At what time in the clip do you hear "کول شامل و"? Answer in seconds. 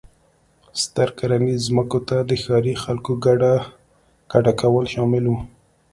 4.61-5.33